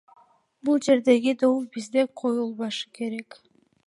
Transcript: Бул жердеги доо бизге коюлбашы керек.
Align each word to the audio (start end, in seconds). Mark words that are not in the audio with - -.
Бул 0.69 0.77
жердеги 0.85 1.35
доо 1.43 1.51
бизге 1.75 2.05
коюлбашы 2.23 2.91
керек. 2.99 3.39